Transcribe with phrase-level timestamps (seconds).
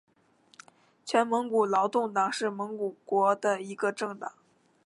[1.05, 4.33] 全蒙古劳动党是蒙古国的一个政党。